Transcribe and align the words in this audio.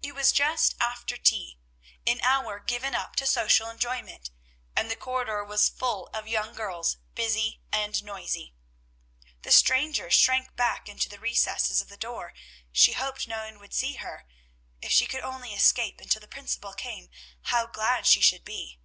It 0.00 0.12
was 0.14 0.32
just 0.32 0.74
after 0.80 1.18
tea, 1.18 1.58
an 2.06 2.22
hour 2.22 2.58
given 2.58 2.94
up 2.94 3.14
to 3.16 3.26
social 3.26 3.68
enjoyment, 3.68 4.30
and 4.74 4.90
the 4.90 4.96
corridor 4.96 5.44
was 5.44 5.68
full 5.68 6.06
of 6.14 6.26
young 6.26 6.54
girls, 6.54 6.96
busy 7.14 7.60
and 7.70 8.02
noisy. 8.02 8.54
The 9.42 9.52
stranger 9.52 10.10
shrank 10.10 10.56
back 10.56 10.88
into 10.88 11.10
the 11.10 11.20
recess 11.20 11.82
of 11.82 11.88
the 11.90 11.98
door; 11.98 12.32
she 12.72 12.92
hoped 12.94 13.28
no 13.28 13.44
one 13.44 13.58
would 13.58 13.74
see 13.74 13.96
her: 13.96 14.26
if 14.80 14.90
she 14.90 15.04
could 15.06 15.20
only 15.20 15.52
escape 15.52 16.00
until 16.00 16.20
the 16.20 16.28
principal 16.28 16.72
came, 16.72 17.10
how 17.42 17.66
glad 17.66 18.06
she 18.06 18.22
should 18.22 18.46
be! 18.46 18.80